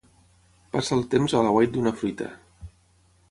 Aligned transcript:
Passa 0.75 0.91
el 0.95 1.03
temps 1.11 1.35
a 1.39 1.43
l'aguait 1.47 1.75
d'una 1.75 1.93
fruita. 1.99 2.31